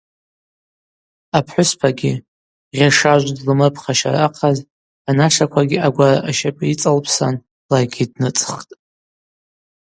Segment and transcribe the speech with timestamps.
[1.37, 2.13] Апхӏвыспагьи,
[2.75, 4.57] Гъьашажв длымрыпхащара ахъаз,
[5.09, 7.35] анашаквагьи агвара ащапӏы йыцӏалпсан
[7.71, 8.71] ларгьи дныцӏхтӏ.